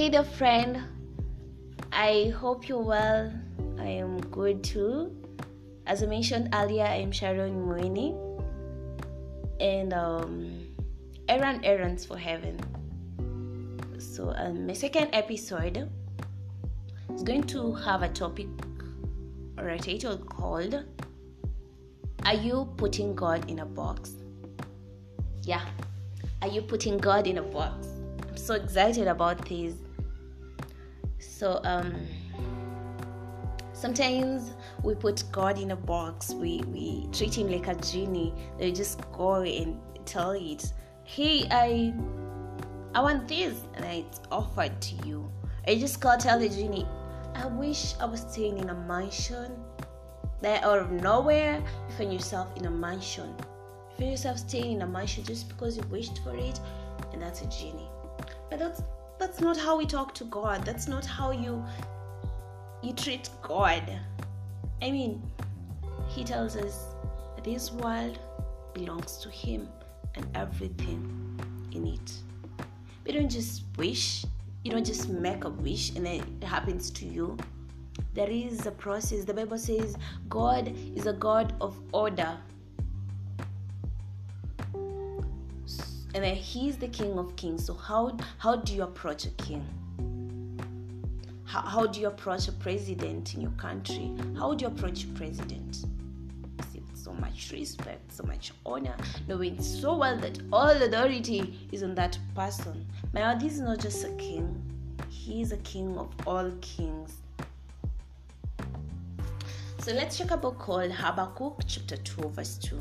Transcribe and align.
Hey 0.00 0.08
there, 0.08 0.24
friend. 0.24 0.82
I 1.92 2.32
hope 2.38 2.66
you're 2.70 2.78
well. 2.78 3.30
I 3.78 3.84
am 3.84 4.18
good 4.30 4.64
too. 4.64 5.14
As 5.86 6.02
I 6.02 6.06
mentioned 6.06 6.48
earlier, 6.54 6.84
I 6.84 6.94
am 6.94 7.12
Sharon 7.12 7.66
Moini, 7.66 8.16
and 9.60 9.92
um, 9.92 10.66
I 11.28 11.38
run 11.38 11.62
errands 11.64 12.06
for 12.06 12.16
heaven. 12.16 12.58
So, 13.98 14.32
um, 14.38 14.66
my 14.66 14.72
second 14.72 15.10
episode 15.12 15.90
is 17.14 17.22
going 17.22 17.42
to 17.52 17.74
have 17.74 18.00
a 18.00 18.08
topic 18.08 18.48
or 19.58 19.68
a 19.68 19.78
title 19.78 20.16
called 20.16 20.82
Are 22.24 22.34
You 22.36 22.72
Putting 22.78 23.14
God 23.14 23.50
in 23.50 23.58
a 23.58 23.66
Box? 23.66 24.14
Yeah, 25.42 25.66
are 26.40 26.48
you 26.48 26.62
putting 26.62 26.96
God 26.96 27.26
in 27.26 27.36
a 27.36 27.42
box? 27.42 27.88
I'm 28.26 28.38
so 28.38 28.54
excited 28.54 29.06
about 29.06 29.44
this. 29.46 29.74
So, 31.20 31.60
um, 31.64 31.94
sometimes 33.72 34.54
we 34.82 34.94
put 34.94 35.22
God 35.30 35.58
in 35.58 35.70
a 35.70 35.76
box, 35.76 36.32
we, 36.32 36.62
we 36.68 37.06
treat 37.12 37.36
Him 37.36 37.50
like 37.50 37.68
a 37.68 37.74
genie. 37.76 38.34
They 38.58 38.72
just 38.72 39.00
go 39.12 39.42
and 39.42 39.78
tell 40.06 40.32
it, 40.32 40.72
Hey, 41.04 41.46
I 41.50 41.92
I 42.92 43.00
want 43.00 43.28
this, 43.28 43.54
and 43.74 43.84
it's 43.84 44.20
offered 44.32 44.80
to 44.80 45.06
you. 45.06 45.30
I 45.68 45.76
just 45.76 46.00
go 46.00 46.16
tell 46.18 46.40
the 46.40 46.48
genie, 46.48 46.86
I 47.34 47.46
wish 47.46 47.94
I 48.00 48.04
was 48.04 48.20
staying 48.20 48.58
in 48.58 48.70
a 48.70 48.74
mansion. 48.74 49.52
That 50.42 50.64
out 50.64 50.78
of 50.78 50.90
nowhere, 50.90 51.62
you 51.88 51.94
find 51.96 52.12
yourself 52.12 52.48
in 52.56 52.66
a 52.66 52.70
mansion. 52.70 53.32
You 53.38 53.96
find 53.96 54.10
yourself 54.10 54.38
staying 54.38 54.72
in 54.72 54.82
a 54.82 54.86
mansion 54.86 55.22
just 55.22 55.48
because 55.48 55.76
you 55.76 55.84
wished 55.84 56.22
for 56.24 56.34
it, 56.34 56.58
and 57.12 57.22
that's 57.22 57.42
a 57.42 57.46
genie. 57.46 57.88
But 58.48 58.58
that's 58.58 58.82
that's 59.20 59.40
not 59.40 59.56
how 59.58 59.76
we 59.76 59.84
talk 59.84 60.14
to 60.14 60.24
God. 60.24 60.64
That's 60.64 60.88
not 60.88 61.04
how 61.04 61.30
you 61.30 61.62
you 62.82 62.94
treat 62.94 63.28
God. 63.42 63.82
I 64.80 64.90
mean, 64.90 65.22
He 66.08 66.24
tells 66.24 66.56
us 66.56 66.86
this 67.44 67.70
world 67.70 68.18
belongs 68.72 69.18
to 69.18 69.28
Him 69.28 69.68
and 70.14 70.26
everything 70.34 71.38
in 71.72 71.86
it. 71.86 72.12
We 73.04 73.12
don't 73.12 73.30
just 73.30 73.64
wish, 73.76 74.24
you 74.64 74.72
don't 74.72 74.86
just 74.86 75.10
make 75.10 75.44
a 75.44 75.50
wish 75.50 75.90
and 75.96 76.06
then 76.06 76.38
it 76.40 76.46
happens 76.46 76.90
to 76.92 77.04
you. 77.04 77.36
There 78.14 78.30
is 78.30 78.64
a 78.64 78.70
process. 78.70 79.24
The 79.24 79.34
Bible 79.34 79.58
says 79.58 79.96
God 80.30 80.74
is 80.96 81.06
a 81.06 81.12
God 81.12 81.54
of 81.60 81.78
order. 81.92 82.38
And 86.20 86.26
then 86.26 86.36
He's 86.36 86.76
the 86.76 86.88
King 86.88 87.18
of 87.18 87.34
Kings. 87.36 87.64
So 87.64 87.72
how 87.72 88.14
how 88.36 88.56
do 88.56 88.74
you 88.74 88.82
approach 88.82 89.24
a 89.24 89.30
king? 89.30 89.64
How, 91.44 91.62
how 91.62 91.86
do 91.86 91.98
you 91.98 92.08
approach 92.08 92.46
a 92.46 92.52
president 92.52 93.32
in 93.32 93.40
your 93.40 93.52
country? 93.52 94.12
How 94.36 94.52
do 94.52 94.66
you 94.66 94.70
approach 94.70 95.04
a 95.04 95.06
president? 95.08 95.78
so 96.92 97.14
much 97.14 97.50
respect, 97.52 98.12
so 98.12 98.22
much 98.24 98.52
honor, 98.66 98.94
knowing 99.26 99.58
so 99.62 99.96
well 99.96 100.18
that 100.18 100.38
all 100.52 100.70
authority 100.70 101.58
is 101.72 101.82
on 101.82 101.94
that 101.94 102.18
person. 102.34 102.86
Now, 103.14 103.34
this 103.34 103.54
is 103.54 103.60
not 103.60 103.78
just 103.78 104.04
a 104.04 104.10
king, 104.16 104.62
he 105.08 105.40
is 105.40 105.52
a 105.52 105.56
king 105.58 105.96
of 105.96 106.10
all 106.26 106.52
kings. 106.60 107.16
So 109.78 109.92
let's 109.94 110.18
check 110.18 110.30
a 110.32 110.36
book 110.36 110.58
called 110.58 110.92
Habakkuk, 110.92 111.62
chapter 111.66 111.96
2, 111.96 112.28
verse 112.28 112.58
2. 112.58 112.78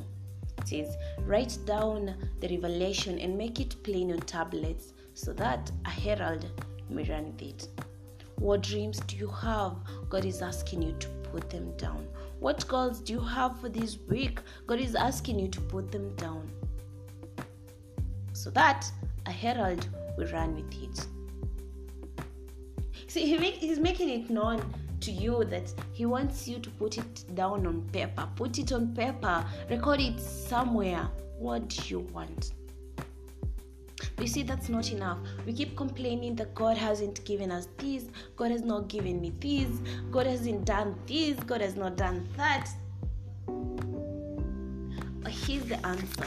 It 0.72 0.96
Write 1.26 1.58
down 1.66 2.16
the 2.40 2.48
revelation 2.48 3.20
and 3.20 3.38
make 3.38 3.60
it 3.60 3.82
plain 3.84 4.12
on 4.12 4.20
tablets 4.20 4.94
so 5.14 5.34
that 5.34 5.72
a 5.86 5.90
herald 5.90 6.46
may 6.90 7.04
run 7.04 7.26
with 7.26 7.42
it. 7.42 7.68
What 8.38 8.64
dreams 8.64 9.00
do 9.02 9.16
you 9.16 9.28
have? 9.28 9.76
God 10.10 10.26
is 10.26 10.42
asking 10.42 10.82
you 10.82 10.94
to 11.00 11.08
put 11.32 11.50
them 11.50 11.76
down. 11.78 12.08
What 12.40 12.68
goals 12.68 13.02
do 13.02 13.14
you 13.14 13.20
have 13.20 13.60
for 13.60 13.70
this 13.70 13.98
week? 14.08 14.40
God 14.66 14.80
is 14.80 14.96
asking 14.96 15.40
you 15.40 15.50
to 15.50 15.62
put 15.62 15.92
them 15.92 16.16
down 16.16 16.50
so 18.34 18.50
that 18.52 18.90
a 19.26 19.32
herald 19.32 19.88
will 20.18 20.28
run 20.28 20.56
with 20.56 20.74
it. 20.82 21.08
See, 23.08 23.26
he 23.26 23.38
make, 23.38 23.56
he's 23.56 23.80
making 23.80 24.10
it 24.10 24.30
known 24.30 24.64
to 25.02 25.12
you 25.12 25.44
that 25.46 25.74
he 25.92 26.06
wants 26.06 26.48
you 26.48 26.60
to 26.60 26.70
put 26.72 26.98
it 26.98 27.36
down 27.36 27.66
on 27.66 27.82
paper. 27.92 28.28
Put 28.36 28.60
it 28.60 28.72
on 28.72 28.94
paper, 28.96 29.46
record 29.70 30.00
it 30.00 30.20
somewhere. 30.20 31.10
What 31.38 31.68
do 31.70 31.88
you 31.88 32.00
want? 32.00 32.54
You 34.20 34.28
see, 34.28 34.44
that's 34.44 34.68
not 34.68 34.92
enough. 34.92 35.18
We 35.46 35.54
keep 35.54 35.78
complaining 35.78 36.36
that 36.36 36.54
God 36.54 36.78
hasn't 36.78 37.24
given 37.24 37.52
us 37.52 37.68
this, 37.78 38.06
God 38.36 38.52
has 38.52 38.62
not 38.62 38.90
given 38.90 39.22
me 39.22 39.32
this, 39.40 39.70
God 40.12 40.28
hasn't 40.28 40.66
done 40.66 40.96
this, 41.08 41.38
God 41.40 41.62
has 41.62 41.76
not 41.76 41.96
done 41.96 42.28
that. 42.36 42.70
But 45.22 45.32
here's 45.32 45.64
the 45.66 45.86
answer. 45.86 46.26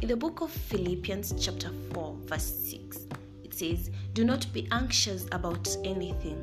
In 0.00 0.08
the 0.08 0.16
book 0.16 0.40
of 0.40 0.50
Philippians, 0.50 1.34
chapter 1.38 1.70
4, 1.92 2.16
verse 2.24 2.42
6, 2.70 3.06
it 3.44 3.54
says, 3.54 3.90
Do 4.14 4.24
not 4.24 4.50
be 4.52 4.66
anxious 4.72 5.26
about 5.32 5.68
anything, 5.84 6.42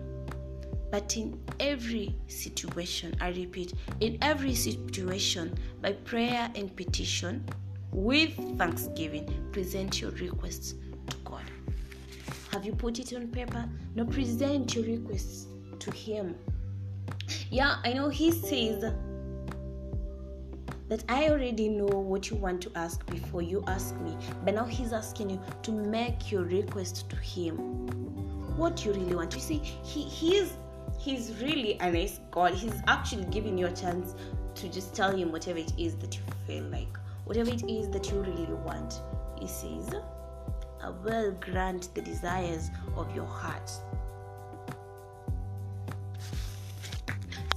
but 0.91 1.15
in 1.17 1.39
every 1.59 2.15
situation, 2.27 3.15
I 3.21 3.29
repeat, 3.29 3.73
in 3.99 4.17
every 4.21 4.55
situation, 4.55 5.55
by 5.81 5.93
prayer 5.93 6.49
and 6.55 6.75
petition, 6.75 7.45
with 7.91 8.35
thanksgiving, 8.57 9.27
present 9.51 10.01
your 10.01 10.11
requests 10.11 10.73
to 11.07 11.17
God. 11.25 11.43
Have 12.51 12.65
you 12.65 12.73
put 12.73 12.99
it 12.99 13.13
on 13.13 13.27
paper? 13.27 13.67
No, 13.95 14.05
present 14.05 14.75
your 14.75 14.85
requests 14.85 15.47
to 15.79 15.91
Him. 15.91 16.35
Yeah, 17.51 17.77
I 17.83 17.93
know 17.93 18.09
He 18.09 18.31
says 18.31 18.93
that 20.87 21.03
I 21.07 21.29
already 21.29 21.69
know 21.69 21.85
what 21.85 22.31
you 22.31 22.35
want 22.35 22.61
to 22.63 22.71
ask 22.75 23.05
before 23.07 23.43
you 23.43 23.63
ask 23.67 23.95
me, 23.99 24.17
but 24.43 24.55
now 24.55 24.65
He's 24.65 24.91
asking 24.91 25.29
you 25.29 25.41
to 25.63 25.71
make 25.71 26.31
your 26.31 26.43
request 26.43 27.09
to 27.11 27.15
Him. 27.15 27.55
What 28.57 28.83
you 28.83 28.91
really 28.93 29.15
want. 29.15 29.33
You 29.35 29.39
see, 29.39 29.57
He 29.83 30.03
He's 30.03 30.53
He's 30.99 31.41
really 31.41 31.77
a 31.79 31.89
nice 31.89 32.19
God. 32.29 32.53
He's 32.53 32.81
actually 32.87 33.23
giving 33.25 33.57
you 33.57 33.67
a 33.67 33.71
chance 33.71 34.15
to 34.55 34.69
just 34.69 34.93
tell 34.93 35.15
Him 35.15 35.31
whatever 35.31 35.57
it 35.57 35.71
is 35.77 35.95
that 35.97 36.15
you 36.15 36.21
feel 36.45 36.63
like 36.65 36.97
whatever 37.23 37.51
it 37.51 37.63
is 37.69 37.89
that 37.91 38.11
you 38.11 38.19
really 38.21 38.45
want. 38.65 39.01
He 39.39 39.47
says, 39.47 39.89
I 40.83 40.89
will 40.89 41.31
grant 41.33 41.93
the 41.95 42.01
desires 42.01 42.69
of 42.97 43.15
your 43.15 43.27
heart. 43.27 43.71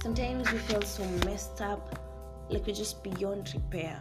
Sometimes 0.01 0.51
we 0.51 0.59
feel 0.59 0.81
so 0.81 1.03
messed 1.25 1.59
up, 1.61 1.99
like 2.49 2.65
we're 2.67 2.75
just 2.75 3.03
beyond 3.03 3.51
repair. 3.53 3.99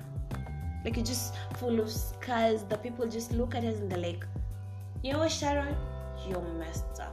Like 0.85 0.97
you're 0.97 1.07
just 1.07 1.35
full 1.57 1.81
of 1.81 1.91
scars. 1.91 2.65
The 2.65 2.77
people 2.77 3.07
just 3.09 3.33
look 3.33 3.55
at 3.55 3.65
us 3.65 3.79
and 3.79 3.91
they're 3.91 3.99
like, 3.99 4.27
you 5.03 5.13
know 5.13 5.21
what, 5.21 5.33
Sharon? 5.33 5.75
You're 6.29 6.43
messed 6.59 7.01
up. 7.01 7.12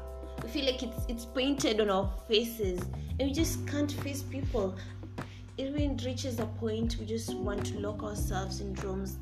Feel 0.51 0.65
like 0.65 0.81
it's 0.81 1.05
it's 1.07 1.25
painted 1.25 1.79
on 1.79 1.89
our 1.89 2.11
faces 2.27 2.81
and 3.19 3.27
we 3.27 3.31
just 3.31 3.67
can't 3.67 3.91
face 3.91 4.23
people 4.23 4.75
it 5.57 5.67
even 5.67 5.97
reaches 5.97 6.39
a 6.39 6.45
point 6.45 6.97
we 6.99 7.05
just 7.05 7.35
want 7.35 7.65
to 7.67 7.79
lock 7.79 8.01
ourselves 8.01 8.59
in 8.59 8.73
rooms 8.75 9.17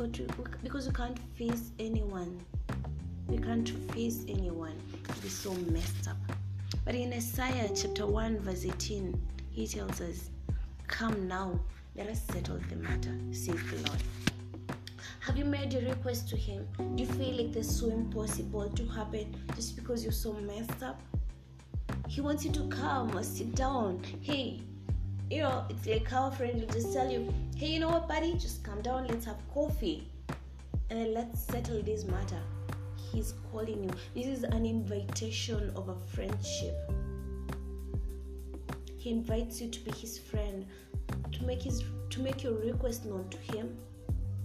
because 0.00 0.20
we, 0.38 0.44
because 0.62 0.86
we 0.86 0.94
can't 0.94 1.18
face 1.34 1.70
anyone. 1.78 2.40
We 3.28 3.38
can't 3.38 3.68
face 3.92 4.24
anyone. 4.28 4.76
We're 5.22 5.28
so 5.28 5.52
messed 5.70 6.08
up. 6.08 6.16
But 6.84 6.94
in 6.94 7.12
Isaiah 7.12 7.70
chapter 7.74 8.06
1, 8.06 8.40
verse 8.40 8.64
18, 8.64 9.20
he 9.50 9.66
tells 9.66 10.00
us, 10.00 10.30
Come 10.86 11.28
now, 11.28 11.60
let 11.96 12.08
us 12.08 12.22
settle 12.32 12.58
the 12.68 12.76
matter, 12.76 13.14
says 13.32 13.60
the 13.70 13.76
Lord. 13.86 14.02
Have 15.30 15.38
you 15.38 15.44
made 15.44 15.72
a 15.74 15.88
request 15.88 16.28
to 16.30 16.36
Him? 16.36 16.66
Do 16.96 17.04
you 17.04 17.08
feel 17.08 17.36
like 17.36 17.52
this 17.52 17.78
so 17.78 17.88
impossible 17.88 18.68
to 18.68 18.86
happen 18.88 19.32
just 19.54 19.76
because 19.76 20.02
you're 20.02 20.10
so 20.10 20.32
messed 20.32 20.82
up? 20.82 21.00
He 22.08 22.20
wants 22.20 22.44
you 22.44 22.50
to 22.50 22.66
come 22.66 23.16
or 23.16 23.22
sit 23.22 23.54
down. 23.54 24.02
Hey, 24.22 24.60
you 25.30 25.42
know, 25.42 25.66
it's 25.68 25.86
like 25.86 26.10
a 26.10 26.32
friend 26.32 26.60
will 26.60 26.66
just 26.66 26.92
tell 26.92 27.08
you, 27.08 27.32
hey, 27.54 27.68
you 27.68 27.78
know 27.78 27.90
what, 27.90 28.08
buddy, 28.08 28.32
just 28.32 28.64
come 28.64 28.82
down, 28.82 29.06
let's 29.06 29.24
have 29.24 29.36
coffee, 29.54 30.08
and 30.90 30.98
then 30.98 31.14
let's 31.14 31.40
settle 31.40 31.80
this 31.80 32.02
matter. 32.06 32.42
He's 33.12 33.34
calling 33.52 33.84
you. 33.84 33.90
This 34.16 34.38
is 34.38 34.42
an 34.42 34.66
invitation 34.66 35.70
of 35.76 35.90
a 35.90 35.96
friendship. 36.12 36.74
He 38.96 39.10
invites 39.10 39.60
you 39.60 39.68
to 39.68 39.80
be 39.84 39.92
his 39.92 40.18
friend, 40.18 40.66
to 41.30 41.44
make 41.44 41.62
his 41.62 41.84
to 42.08 42.20
make 42.20 42.42
your 42.42 42.54
request 42.54 43.04
known 43.04 43.28
to 43.28 43.38
him, 43.38 43.78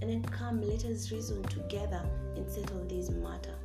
and 0.06 0.24
then 0.24 0.32
come, 0.32 0.62
let 0.62 0.86
us 0.86 1.12
reason 1.12 1.42
together 1.46 2.04
and 2.36 2.48
settle 2.48 2.86
this 2.88 3.10
matter. 3.10 3.56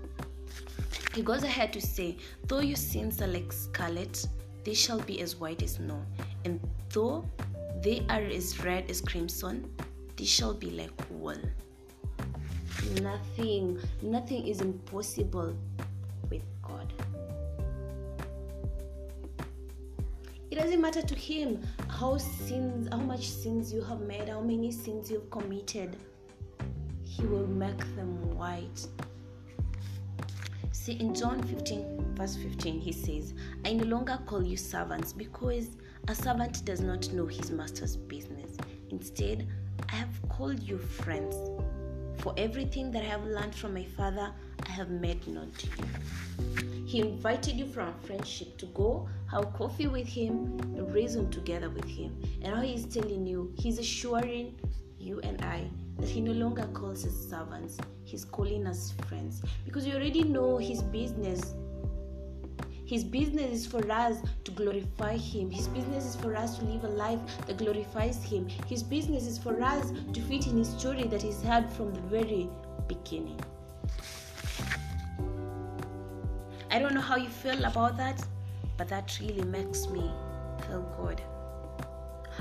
He 1.14 1.20
goes 1.20 1.42
ahead 1.42 1.70
to 1.74 1.82
say, 1.82 2.16
though 2.46 2.60
your 2.60 2.76
sins 2.76 3.20
are 3.20 3.26
like 3.26 3.52
scarlet, 3.52 4.26
they 4.64 4.72
shall 4.72 5.00
be 5.00 5.20
as 5.20 5.36
white 5.36 5.62
as 5.62 5.72
snow, 5.72 6.02
and 6.46 6.58
though 6.94 7.26
they 7.82 8.06
are 8.08 8.22
as 8.22 8.64
red 8.64 8.90
as 8.90 9.02
crimson, 9.02 9.70
they 10.16 10.24
shall 10.24 10.54
be 10.54 10.70
like 10.70 10.92
wool. 11.10 11.36
Nothing, 13.02 13.78
nothing 14.00 14.46
is 14.46 14.62
impossible 14.62 15.54
with 16.30 16.42
God. 16.62 16.90
It 20.50 20.54
doesn't 20.54 20.80
matter 20.80 21.02
to 21.02 21.14
him 21.14 21.62
how 21.88 22.16
sins, 22.16 22.88
how 22.90 22.96
much 22.96 23.28
sins 23.28 23.74
you 23.74 23.82
have 23.82 24.00
made, 24.00 24.30
how 24.30 24.40
many 24.40 24.72
sins 24.72 25.10
you've 25.10 25.30
committed. 25.30 25.98
He 27.20 27.26
will 27.26 27.46
make 27.46 27.78
them 27.96 28.34
white. 28.34 28.86
See, 30.72 30.92
in 30.92 31.14
John 31.14 31.42
15, 31.42 32.14
verse 32.14 32.34
15, 32.36 32.80
he 32.80 32.92
says, 32.92 33.34
I 33.66 33.74
no 33.74 33.84
longer 33.84 34.18
call 34.24 34.42
you 34.42 34.56
servants 34.56 35.12
because 35.12 35.76
a 36.08 36.14
servant 36.14 36.64
does 36.64 36.80
not 36.80 37.12
know 37.12 37.26
his 37.26 37.50
master's 37.50 37.94
business. 37.96 38.56
Instead, 38.88 39.46
I 39.90 39.96
have 39.96 40.28
called 40.30 40.62
you 40.62 40.78
friends. 40.78 41.36
For 42.20 42.32
everything 42.38 42.90
that 42.92 43.02
I 43.02 43.08
have 43.08 43.26
learned 43.26 43.54
from 43.54 43.74
my 43.74 43.84
father, 43.84 44.32
I 44.66 44.70
have 44.70 44.88
made 44.88 45.26
known 45.28 45.52
to 45.58 45.66
you. 45.66 46.86
He 46.86 47.00
invited 47.00 47.56
you 47.56 47.66
from 47.66 47.92
friendship 48.02 48.56
to 48.58 48.66
go 48.66 49.06
have 49.30 49.52
coffee 49.52 49.88
with 49.88 50.06
him, 50.06 50.58
and 50.74 50.90
reason 50.92 51.30
together 51.30 51.68
with 51.68 51.84
him. 51.84 52.16
And 52.42 52.54
now 52.54 52.62
is 52.62 52.86
telling 52.86 53.26
you, 53.26 53.52
he's 53.58 53.78
assuring 53.78 54.58
you 54.98 55.20
and 55.20 55.42
I 55.44 55.68
he 56.08 56.20
no 56.20 56.32
longer 56.32 56.66
calls 56.72 57.04
us 57.04 57.14
servants, 57.28 57.78
he's 58.04 58.24
calling 58.24 58.66
us 58.66 58.92
friends. 59.08 59.42
Because 59.64 59.86
you 59.86 59.94
already 59.94 60.24
know 60.24 60.56
his 60.56 60.82
business. 60.82 61.54
His 62.90 63.04
business 63.04 63.52
is 63.52 63.66
for 63.68 63.88
us 63.88 64.16
to 64.42 64.50
glorify 64.50 65.16
Him. 65.16 65.48
His 65.48 65.68
business 65.68 66.04
is 66.06 66.16
for 66.16 66.34
us 66.34 66.58
to 66.58 66.64
live 66.64 66.82
a 66.82 66.88
life 66.88 67.20
that 67.46 67.56
glorifies 67.56 68.20
Him. 68.24 68.48
His 68.66 68.82
business 68.82 69.28
is 69.28 69.38
for 69.38 69.62
us 69.62 69.92
to 70.12 70.20
fit 70.22 70.48
in 70.48 70.56
His 70.56 70.70
story 70.70 71.04
that 71.04 71.22
He's 71.22 71.40
had 71.40 71.70
from 71.74 71.94
the 71.94 72.00
very 72.00 72.50
beginning. 72.88 73.40
I 76.68 76.80
don't 76.80 76.92
know 76.92 77.00
how 77.00 77.14
you 77.14 77.28
feel 77.28 77.64
about 77.64 77.96
that, 77.98 78.20
but 78.76 78.88
that 78.88 79.16
really 79.20 79.44
makes 79.44 79.88
me 79.88 80.10
feel 80.66 80.82
good. 81.00 81.22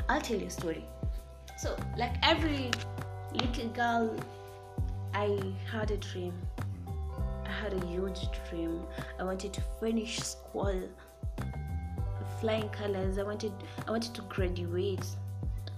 I'll 0.08 0.20
tell 0.20 0.38
you 0.38 0.48
a 0.48 0.50
story. 0.50 0.84
So, 1.60 1.78
like 1.96 2.16
every 2.24 2.72
little 3.34 3.70
girl, 3.70 4.16
I 5.14 5.54
had 5.72 5.92
a 5.92 5.98
dream. 5.98 6.34
I 7.46 7.52
had 7.52 7.74
a 7.74 7.86
huge 7.88 8.28
dream. 8.50 8.82
I 9.20 9.24
wanted 9.24 9.54
to 9.54 9.62
finish 9.80 10.20
school, 10.20 10.82
flying 12.40 12.70
colors. 12.70 13.18
I 13.18 13.24
wanted, 13.24 13.52
I 13.88 13.92
wanted 13.92 14.14
to 14.16 14.22
graduate. 14.24 15.06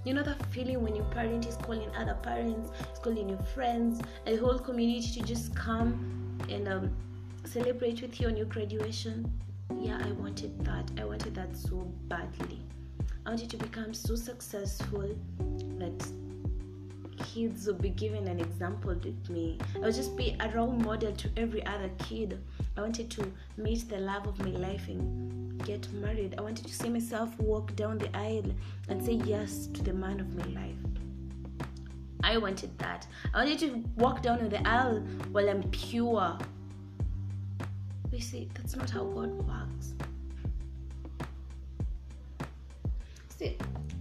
You 0.03 0.13
know 0.15 0.23
that 0.23 0.43
feeling 0.47 0.81
when 0.81 0.95
your 0.95 1.05
parent 1.05 1.45
is 1.45 1.57
calling 1.57 1.89
other 1.95 2.15
parents, 2.15 2.71
is 2.91 2.99
calling 2.99 3.29
your 3.29 3.41
friends, 3.53 4.01
the 4.25 4.35
whole 4.37 4.57
community 4.57 5.19
to 5.19 5.25
just 5.25 5.55
come 5.55 6.37
and 6.49 6.67
um, 6.67 6.95
celebrate 7.45 8.01
with 8.01 8.19
you 8.19 8.27
on 8.27 8.35
your 8.35 8.47
graduation. 8.47 9.31
Yeah, 9.79 10.01
I 10.03 10.11
wanted 10.13 10.65
that. 10.65 10.89
I 10.99 11.05
wanted 11.05 11.35
that 11.35 11.55
so 11.55 11.77
badly. 12.07 12.59
I 13.25 13.29
wanted 13.29 13.49
to 13.51 13.57
become 13.57 13.93
so 13.93 14.15
successful 14.15 15.15
that 15.77 16.07
kids 17.23 17.67
will 17.67 17.75
be 17.75 17.89
given 17.89 18.27
an 18.27 18.39
example 18.39 18.93
with 18.93 19.29
me. 19.29 19.57
I 19.75 19.79
would 19.79 19.95
just 19.95 20.15
be 20.15 20.35
a 20.39 20.49
role 20.49 20.71
model 20.71 21.11
to 21.13 21.29
every 21.37 21.65
other 21.65 21.89
kid. 21.99 22.39
I 22.77 22.81
wanted 22.81 23.09
to 23.11 23.31
meet 23.57 23.87
the 23.89 23.97
love 23.97 24.27
of 24.27 24.39
my 24.39 24.51
life 24.51 24.87
and 24.87 25.63
get 25.65 25.91
married. 25.93 26.35
I 26.37 26.41
wanted 26.41 26.67
to 26.67 26.73
see 26.73 26.89
myself 26.89 27.37
walk 27.39 27.75
down 27.75 27.97
the 27.97 28.15
aisle 28.17 28.53
and 28.89 29.03
say 29.03 29.13
yes 29.13 29.67
to 29.67 29.83
the 29.83 29.93
man 29.93 30.19
of 30.19 30.35
my 30.35 30.61
life. 30.61 30.75
I 32.23 32.37
wanted 32.37 32.77
that. 32.79 33.07
I 33.33 33.39
wanted 33.43 33.59
to 33.59 33.83
walk 33.97 34.21
down 34.21 34.47
the 34.49 34.67
aisle 34.67 34.99
while 35.31 35.49
I'm 35.49 35.63
pure. 35.71 36.37
We 38.11 38.19
see, 38.19 38.49
that's 38.53 38.75
not 38.75 38.89
how 38.89 39.05
God 39.05 39.31
works. 39.47 39.93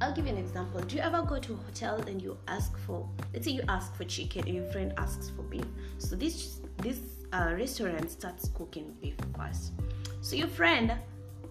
I'll 0.00 0.14
give 0.14 0.26
you 0.26 0.32
an 0.32 0.38
example. 0.38 0.80
Do 0.80 0.96
you 0.96 1.02
ever 1.02 1.22
go 1.22 1.38
to 1.38 1.52
a 1.52 1.56
hotel 1.56 1.96
and 2.00 2.22
you 2.22 2.38
ask 2.48 2.78
for, 2.86 3.06
let's 3.34 3.44
say 3.44 3.52
you 3.52 3.62
ask 3.68 3.94
for 3.94 4.04
chicken 4.04 4.46
and 4.46 4.54
your 4.54 4.64
friend 4.72 4.94
asks 4.96 5.28
for 5.28 5.42
beef. 5.42 5.66
So 5.98 6.16
this 6.16 6.60
this 6.78 7.00
uh, 7.34 7.52
restaurant 7.54 8.10
starts 8.10 8.48
cooking 8.54 8.96
beef 9.02 9.14
first. 9.36 9.72
So 10.22 10.36
your 10.36 10.48
friend 10.48 10.94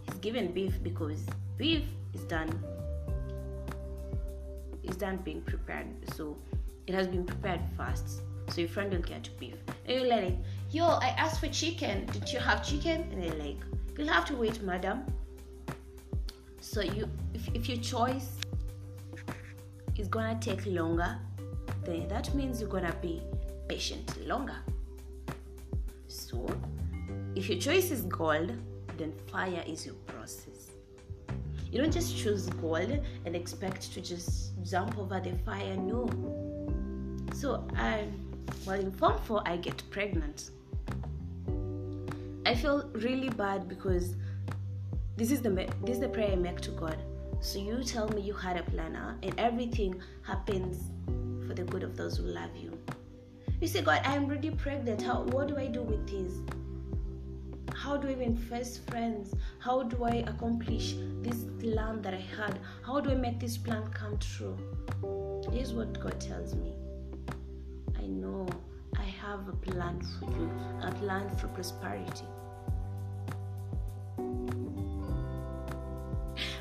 is 0.07 0.15
given 0.15 0.51
beef 0.51 0.81
because 0.81 1.23
beef 1.57 1.83
is 2.15 2.21
done 2.23 2.49
is 4.83 4.95
done 4.95 5.17
being 5.17 5.41
prepared. 5.41 5.87
So 6.15 6.35
it 6.87 6.95
has 6.95 7.07
been 7.07 7.25
prepared 7.25 7.61
first. 7.77 8.23
So 8.47 8.61
your 8.61 8.69
friend 8.69 8.91
will 8.91 9.03
get 9.03 9.29
beef. 9.39 9.57
And 9.85 9.99
you're 9.99 10.09
like, 10.09 10.37
yo, 10.71 10.85
I 10.87 11.09
asked 11.19 11.39
for 11.39 11.49
chicken. 11.49 12.07
Did 12.07 12.27
you 12.33 12.39
have 12.39 12.67
chicken? 12.67 13.07
And 13.11 13.21
they're 13.21 13.35
like, 13.35 13.57
you'll 13.95 14.07
have 14.07 14.25
to 14.25 14.35
wait, 14.35 14.59
madam. 14.63 15.05
So 16.61 16.81
you 16.81 17.07
if, 17.35 17.47
if 17.53 17.69
your 17.69 17.77
choice 17.77 18.38
is 19.99 20.07
gonna 20.07 20.37
take 20.39 20.65
longer, 20.65 21.19
then 21.83 22.07
that 22.07 22.33
means 22.33 22.61
you're 22.61 22.69
gonna 22.69 22.95
be 23.01 23.21
patient 23.67 24.25
longer. 24.25 24.55
So, 26.07 26.47
if 27.35 27.49
your 27.49 27.59
choice 27.59 27.91
is 27.91 28.01
gold, 28.03 28.51
then 28.97 29.13
fire 29.31 29.63
is 29.67 29.85
your 29.85 29.95
process. 30.07 30.71
You 31.71 31.81
don't 31.81 31.93
just 31.93 32.17
choose 32.17 32.47
gold 32.47 33.05
and 33.25 33.35
expect 33.35 33.93
to 33.93 34.01
just 34.01 34.51
jump 34.63 34.97
over 34.97 35.19
the 35.19 35.33
fire. 35.45 35.75
No. 35.75 36.09
So, 37.33 37.67
I, 37.75 38.05
well, 38.65 38.79
in 38.79 38.91
Form 38.91 39.19
4, 39.19 39.43
I 39.45 39.57
get 39.57 39.83
pregnant. 39.91 40.49
I 42.45 42.55
feel 42.55 42.89
really 42.93 43.29
bad 43.29 43.67
because 43.67 44.15
this 45.15 45.29
is 45.29 45.41
the 45.41 45.49
this 45.83 45.95
is 45.95 45.99
the 45.99 46.09
prayer 46.09 46.31
I 46.31 46.35
make 46.35 46.61
to 46.61 46.71
God. 46.71 46.97
So 47.41 47.57
you 47.57 47.83
tell 47.83 48.09
me 48.09 48.21
you 48.21 48.33
had 48.33 48.57
a 48.57 48.63
planner 48.63 49.17
and 49.23 49.33
everything 49.39 50.01
happens 50.23 50.91
for 51.47 51.53
the 51.53 51.63
good 51.63 51.83
of 51.83 51.95
those 51.95 52.17
who 52.17 52.23
love 52.23 52.55
you. 52.55 52.77
You 53.61 53.67
say, 53.67 53.81
God, 53.81 54.01
I'm 54.03 54.25
already 54.25 54.51
pregnant. 54.51 55.01
How 55.01 55.23
what 55.23 55.47
do 55.47 55.57
I 55.57 55.67
do 55.67 55.81
with 55.81 56.07
this? 56.07 56.33
How 57.75 57.95
do 57.97 58.09
I 58.09 58.11
even 58.11 58.35
face 58.35 58.77
friends? 58.89 59.33
How 59.59 59.83
do 59.83 60.03
I 60.03 60.23
accomplish 60.27 60.95
this 61.21 61.45
plan 61.59 62.01
that 62.01 62.13
I 62.13 62.23
had? 62.37 62.59
How 62.85 62.99
do 62.99 63.09
I 63.09 63.15
make 63.15 63.39
this 63.39 63.57
plan 63.57 63.87
come 63.93 64.17
true? 64.17 64.57
Here's 65.51 65.73
what 65.73 65.99
God 65.99 66.19
tells 66.19 66.55
me. 66.55 66.73
I 67.97 68.05
know 68.05 68.47
I 68.97 69.03
have 69.03 69.47
a 69.47 69.53
plan 69.53 70.01
for 70.19 70.25
you, 70.31 70.51
a 70.83 70.91
plan 70.91 71.33
for 71.37 71.47
prosperity. 71.47 72.25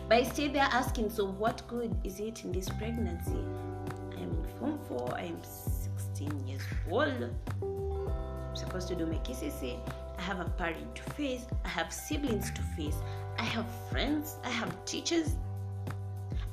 But 0.09 0.17
I 0.17 0.23
stay 0.23 0.49
there 0.49 0.63
asking, 0.63 1.11
so 1.11 1.27
what 1.27 1.61
good 1.69 1.95
is 2.03 2.19
it 2.19 2.43
in 2.43 2.51
this 2.51 2.67
pregnancy? 2.71 3.45
I'm 4.17 4.23
in 4.23 4.47
Form 4.59 4.79
4, 4.89 5.15
I'm 5.15 5.39
16 5.45 6.49
years 6.49 6.63
old. 6.91 7.31
I'm 7.63 8.57
supposed 8.57 8.89
to 8.89 8.95
do 8.95 9.05
my 9.05 9.17
KCSE. 9.17 9.75
Eh? 9.75 9.91
I 10.19 10.23
have 10.23 10.41
a 10.41 10.49
parent 10.49 10.95
to 10.95 11.03
face, 11.13 11.45
I 11.63 11.69
have 11.69 11.93
siblings 11.93 12.51
to 12.53 12.63
face, 12.75 12.97
I 13.39 13.43
have 13.43 13.67
friends, 13.91 14.37
I 14.45 14.49
have 14.49 14.75
teachers. 14.87 15.37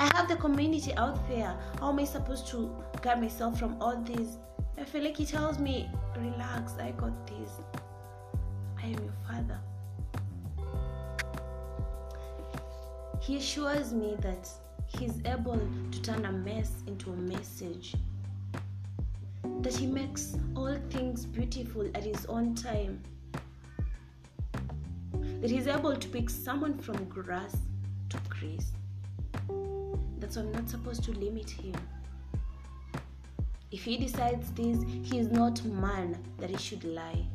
I 0.01 0.13
have 0.17 0.27
the 0.27 0.35
community 0.35 0.93
out 0.95 1.17
there. 1.29 1.57
How 1.79 1.91
am 1.91 1.99
I 1.99 2.03
supposed 2.03 2.47
to 2.47 2.69
guard 3.01 3.21
myself 3.21 3.57
from 3.57 3.81
all 3.81 3.95
this? 3.95 4.37
I 4.77 4.83
feel 4.83 5.03
like 5.03 5.15
he 5.15 5.25
tells 5.25 5.59
me, 5.59 5.89
relax, 6.17 6.73
I 6.77 6.91
got 6.91 7.25
this. 7.27 7.49
I 8.77 8.87
am 8.87 8.99
your 8.99 9.13
father. 9.25 9.59
He 13.25 13.37
assures 13.37 13.91
me 13.91 14.15
that 14.19 14.47
He's 14.85 15.19
able 15.25 15.59
to 15.91 16.01
turn 16.03 16.25
a 16.25 16.31
mess 16.31 16.71
into 16.85 17.11
a 17.11 17.15
message. 17.15 17.95
That 19.61 19.73
He 19.73 19.87
makes 19.87 20.37
all 20.55 20.77
things 20.91 21.25
beautiful 21.25 21.89
at 21.95 22.03
His 22.03 22.27
own 22.27 22.53
time. 22.53 23.01
That 25.41 25.49
He's 25.49 25.65
able 25.65 25.95
to 25.95 26.07
pick 26.07 26.29
someone 26.29 26.77
from 26.77 27.03
grass 27.05 27.57
to 28.09 28.19
grace. 28.29 28.71
That's 30.19 30.35
why 30.35 30.43
I'm 30.43 30.51
not 30.51 30.69
supposed 30.69 31.03
to 31.05 31.11
limit 31.13 31.49
Him. 31.49 31.73
If 33.71 33.85
He 33.85 33.97
decides 33.97 34.51
this, 34.51 34.83
He 35.01 35.17
is 35.17 35.31
not 35.31 35.65
man 35.65 36.15
that 36.37 36.51
He 36.51 36.57
should 36.57 36.83
lie. 36.83 37.25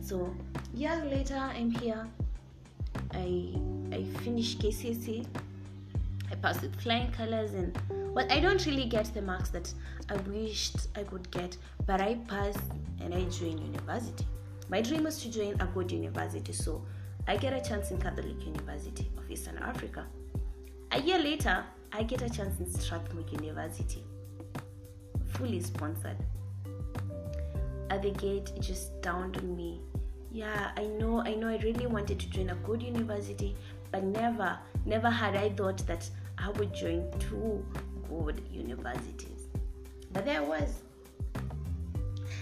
So, 0.00 0.32
years 0.72 1.02
later, 1.10 1.34
I'm 1.34 1.72
here 1.72 2.06
I 3.16 3.54
I 3.92 4.04
finished 4.24 4.60
KCSE. 4.60 5.20
Eh? 5.20 5.38
I 6.30 6.34
passed 6.36 6.62
with 6.62 6.74
flying 6.80 7.10
colors 7.12 7.54
and 7.54 7.76
well 8.14 8.26
I 8.30 8.40
don't 8.40 8.64
really 8.66 8.86
get 8.86 9.12
the 9.14 9.22
marks 9.22 9.48
that 9.50 9.72
I 10.08 10.16
wished 10.16 10.88
I 10.96 11.02
could 11.02 11.30
get, 11.30 11.56
but 11.86 12.00
I 12.00 12.14
passed 12.28 12.60
and 13.00 13.14
I 13.14 13.24
joined 13.24 13.60
university. 13.60 14.26
My 14.68 14.80
dream 14.82 15.04
was 15.04 15.22
to 15.22 15.30
join 15.30 15.60
a 15.60 15.66
good 15.66 15.92
university, 15.92 16.52
so 16.52 16.84
I 17.28 17.36
get 17.36 17.52
a 17.52 17.68
chance 17.68 17.90
in 17.90 17.98
Catholic 17.98 18.44
University 18.44 19.10
of 19.16 19.30
Eastern 19.30 19.58
Africa. 19.58 20.06
A 20.92 21.00
year 21.00 21.18
later, 21.18 21.64
I 21.92 22.02
get 22.02 22.22
a 22.22 22.30
chance 22.30 22.58
in 22.60 22.70
Strathmore 22.70 23.24
University, 23.30 24.04
fully 25.24 25.60
sponsored. 25.60 26.16
at 27.90 28.02
the 28.02 28.10
gate, 28.10 28.50
it 28.56 28.60
just 28.60 29.00
dawned 29.02 29.36
on 29.36 29.56
me. 29.56 29.80
Yeah, 30.36 30.70
I 30.76 30.84
know, 30.84 31.22
I 31.22 31.34
know 31.34 31.48
I 31.48 31.56
really 31.62 31.86
wanted 31.86 32.20
to 32.20 32.28
join 32.28 32.50
a 32.50 32.56
good 32.56 32.82
university, 32.82 33.56
but 33.90 34.04
never, 34.04 34.58
never 34.84 35.08
had 35.08 35.34
I 35.34 35.48
thought 35.48 35.78
that 35.86 36.10
I 36.36 36.50
would 36.50 36.74
join 36.74 37.10
two 37.18 37.64
good 38.06 38.42
universities. 38.52 39.48
But 40.12 40.26
there 40.26 40.42
was. 40.42 40.82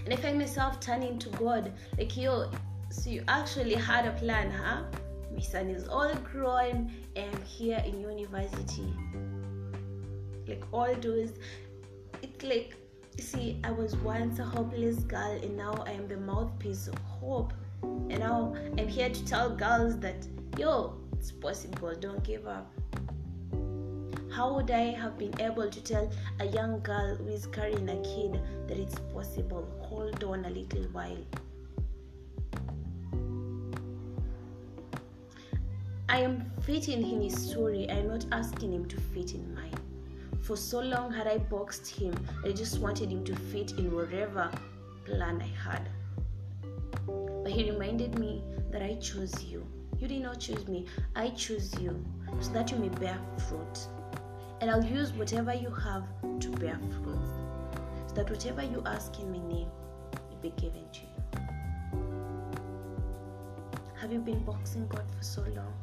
And 0.05 0.13
I 0.13 0.17
find 0.17 0.37
myself 0.37 0.81
turning 0.81 1.21
to 1.21 1.29
God, 1.39 1.73
like, 1.97 2.17
yo, 2.17 2.51
so 2.91 3.11
you 3.11 3.23
actually 3.29 3.77
had 3.77 4.07
a 4.07 4.13
plan, 4.19 4.51
huh? 4.51 4.83
My 5.33 5.41
son 5.41 5.71
is 5.71 5.87
all 5.87 6.13
grown 6.17 6.93
and 7.15 7.45
here 7.45 7.81
in 7.87 8.01
university. 8.01 8.93
Like 10.49 10.65
all 10.73 10.93
those, 10.97 11.35
it's 12.23 12.43
like, 12.43 12.75
you 13.17 13.23
see, 13.23 13.61
I 13.63 13.71
was 13.71 13.95
once 13.99 14.41
a 14.41 14.45
hopeless 14.45 14.97
girl 15.05 15.39
and 15.41 15.57
now 15.57 15.85
I 15.87 15.93
am 15.93 16.09
the 16.09 16.17
mouthpiece 16.17 16.89
of 16.89 16.99
hope. 16.99 17.53
And 18.11 18.19
now 18.19 18.55
I'm 18.79 18.88
here 18.88 19.09
to 19.09 19.25
tell 19.25 19.55
girls 19.55 19.99
that, 20.00 20.26
yo, 20.59 20.95
it's 21.12 21.31
possible, 21.31 21.95
don't 21.99 22.23
give 22.23 22.47
up. 22.47 22.71
How 24.31 24.53
would 24.55 24.71
I 24.71 24.91
have 24.91 25.17
been 25.17 25.41
able 25.41 25.71
to 25.71 25.81
tell 25.81 26.11
a 26.41 26.47
young 26.47 26.81
girl 26.81 27.14
who 27.14 27.29
is 27.29 27.47
carrying 27.47 27.88
a 27.88 28.03
kid 28.03 28.41
that 28.67 28.79
it's 28.79 28.99
possible? 29.12 29.69
Hold 29.83 30.25
on 30.25 30.45
a 30.45 30.50
little 30.50 30.83
while. 30.93 31.25
I 36.09 36.19
am 36.19 36.50
fitting 36.62 37.09
in 37.09 37.23
his 37.23 37.50
story. 37.50 37.91
I'm 37.91 38.09
not 38.09 38.26
asking 38.33 38.73
him 38.73 38.87
to 38.87 39.00
fit 39.00 39.35
in 39.35 39.55
mine. 39.55 39.75
For 40.43 40.57
so 40.57 40.81
long 40.81 41.12
had 41.12 41.26
I 41.26 41.38
boxed 41.38 41.88
him, 41.88 42.14
I 42.45 42.53
just 42.53 42.79
wanted 42.79 43.11
him 43.11 43.25
to 43.25 43.35
fit 43.35 43.73
in 43.79 43.95
whatever 43.95 44.50
plan 45.05 45.41
I 45.41 45.69
had. 45.69 45.88
He 47.55 47.71
reminded 47.71 48.19
me 48.19 48.43
that 48.73 48.83
I 48.83 48.97
chose 48.97 49.45
you. 49.45 49.65
You 50.01 50.09
did 50.09 50.23
not 50.23 50.41
choose 50.41 50.67
me, 50.67 50.87
I 51.15 51.29
choose 51.31 51.73
you 51.81 52.05
so 52.41 52.51
that 52.51 52.73
you 52.73 52.77
may 52.79 52.89
bear 52.89 53.17
fruit 53.49 53.89
and 54.61 54.69
I'll 54.69 54.85
use 54.85 55.13
whatever 55.13 55.55
you 55.55 55.71
have 55.71 56.05
to 56.41 56.49
bear 56.51 56.81
fruit, 57.03 57.19
so 58.09 58.15
that 58.15 58.31
whatever 58.31 58.63
you 58.63 58.83
ask 58.87 59.21
in 59.21 59.31
my 59.31 59.39
name 59.47 59.69
will 60.31 60.39
be 60.43 60.51
given 60.61 60.85
to 60.93 61.01
you. 61.01 61.41
Have 64.01 64.13
you 64.13 64.19
been 64.19 64.43
boxing 64.45 64.89
God 64.89 65.05
for 65.17 65.23
so 65.23 65.43
long? 65.55 65.75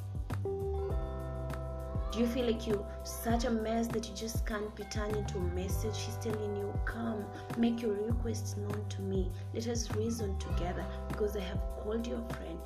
Do 2.11 2.19
you 2.19 2.27
feel 2.27 2.45
like 2.45 2.67
you're 2.67 2.85
such 3.03 3.45
a 3.45 3.49
mess 3.49 3.87
that 3.87 4.07
you 4.09 4.13
just 4.15 4.45
can't 4.45 4.75
be 4.75 4.83
turned 4.85 5.15
into 5.15 5.37
a 5.37 5.41
message? 5.55 5.97
He's 5.97 6.17
telling 6.17 6.57
you, 6.57 6.73
Come, 6.85 7.23
make 7.57 7.81
your 7.81 7.93
requests 7.93 8.57
known 8.57 8.85
to 8.89 9.01
me. 9.01 9.31
Let 9.53 9.67
us 9.67 9.89
reason 9.95 10.37
together 10.37 10.85
because 11.07 11.37
I 11.37 11.41
have 11.41 11.61
called 11.81 12.05
your 12.05 12.21
friend, 12.35 12.59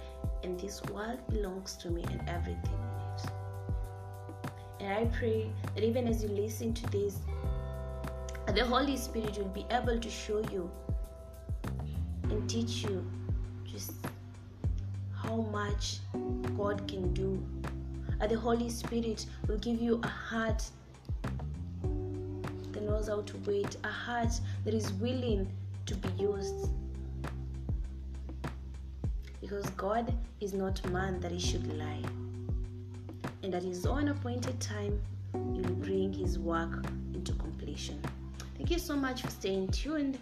and 0.44 0.60
this 0.60 0.82
world 0.86 1.20
belongs 1.30 1.76
to 1.78 1.92
me 1.92 2.04
and 2.10 2.28
everything 2.28 2.74
in 2.74 3.14
it. 3.14 3.32
and 4.80 4.94
I 4.94 5.06
pray 5.18 5.52
that 5.76 5.84
even 5.84 6.08
as 6.08 6.24
you 6.24 6.30
listen 6.30 6.74
to 6.74 6.88
this, 6.92 7.20
the 8.54 8.66
Holy 8.66 8.98
Spirit 8.98 9.38
will 9.38 9.46
be 9.46 9.66
able 9.70 10.00
to 10.00 10.10
show 10.10 10.40
you 10.52 10.70
and 12.24 12.50
teach 12.50 12.84
you 12.84 13.06
just 13.66 13.94
how 15.14 15.36
much 15.36 16.00
God 16.58 16.88
can 16.88 17.14
do. 17.14 17.44
And 18.26 18.34
the 18.34 18.40
Holy 18.40 18.70
Spirit 18.70 19.28
will 19.48 19.60
give 19.60 19.80
you 19.80 20.02
a 20.02 20.08
heart 20.08 20.68
that 22.72 22.82
knows 22.82 23.08
how 23.08 23.22
to 23.22 23.38
wait, 23.46 23.78
a 23.84 23.88
heart 23.88 24.34
that 24.64 24.74
is 24.74 24.92
willing 24.94 25.48
to 25.86 25.94
be 25.94 26.10
used. 26.24 26.72
Because 29.42 29.70
God 29.78 30.12
is 30.42 30.56
not 30.56 30.84
man 30.92 31.20
that 31.20 31.32
he 31.32 31.40
should 31.40 31.72
lie 31.78 32.02
and 33.44 33.54
at 33.54 33.62
his 33.62 33.86
own 33.86 34.08
appointed 34.08 34.60
time, 34.60 35.00
he 35.54 35.62
will 35.62 35.76
bring 35.76 36.12
his 36.12 36.40
work 36.40 36.84
into 37.14 37.32
completion. 37.34 38.02
Thank 38.58 38.72
you 38.72 38.80
so 38.80 38.96
much 38.96 39.22
for 39.22 39.30
staying 39.30 39.68
tuned. 39.68 40.18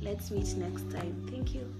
Let's 0.00 0.30
meet 0.30 0.54
next 0.54 0.88
time. 0.92 1.26
Thank 1.28 1.56
you. 1.56 1.74